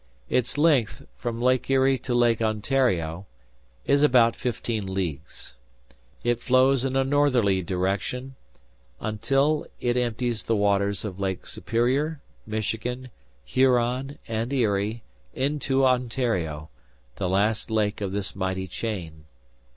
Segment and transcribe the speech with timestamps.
[0.29, 3.27] Its length, from Lake Erie to Lake Ontario,
[3.85, 5.55] is about fifteen leagues.
[6.23, 8.33] It flows in a northerly direction,
[8.99, 13.11] until it empties the waters of Lake Superior, Michigan,
[13.45, 15.03] Huron, and Erie
[15.35, 16.71] into Ontario,
[17.17, 19.25] the last lake of this mighty chain.